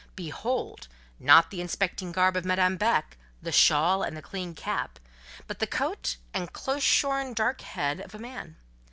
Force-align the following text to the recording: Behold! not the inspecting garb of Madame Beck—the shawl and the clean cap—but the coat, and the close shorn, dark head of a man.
Behold! 0.15 0.87
not 1.19 1.51
the 1.51 1.61
inspecting 1.61 2.11
garb 2.11 2.35
of 2.35 2.43
Madame 2.43 2.75
Beck—the 2.75 3.51
shawl 3.51 4.01
and 4.01 4.17
the 4.17 4.21
clean 4.23 4.55
cap—but 4.55 5.59
the 5.59 5.67
coat, 5.67 6.17
and 6.33 6.47
the 6.47 6.51
close 6.51 6.81
shorn, 6.81 7.33
dark 7.35 7.61
head 7.61 7.99
of 8.01 8.15
a 8.15 8.17
man. 8.17 8.55